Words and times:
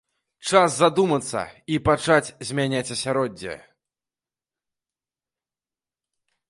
Час 0.51 0.69
задумацца 0.83 1.41
і 1.75 1.77
пачаць 1.89 2.33
змяняць 2.51 2.93
асяроддзе! 2.97 3.55